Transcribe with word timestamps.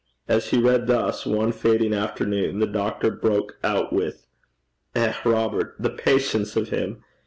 As 0.27 0.47
he 0.47 0.59
read 0.59 0.87
thus, 0.87 1.27
one 1.27 1.51
fading 1.51 1.93
afternoon, 1.93 2.57
the 2.57 2.65
doctor 2.65 3.11
broke 3.11 3.59
out 3.63 3.93
with, 3.93 4.25
'Eh, 4.95 5.13
Robert, 5.23 5.75
the 5.77 5.91
patience 5.91 6.57
o' 6.57 6.63
him! 6.63 7.03